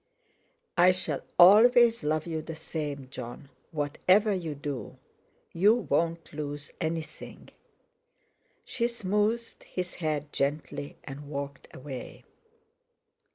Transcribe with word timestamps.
"I 0.77 0.93
shall 0.93 1.21
always 1.37 2.03
love 2.03 2.25
you 2.25 2.41
the 2.41 2.55
same, 2.55 3.07
Jon, 3.11 3.49
whatever 3.69 4.33
you 4.33 4.55
do. 4.55 4.97
You 5.53 5.75
won't 5.75 6.33
lose 6.33 6.71
anything." 6.81 7.49
She 8.65 8.87
smoothed 8.87 9.61
his 9.61 9.93
hair 9.93 10.25
gently, 10.31 10.97
and 11.03 11.29
walked 11.29 11.67
away. 11.71 12.23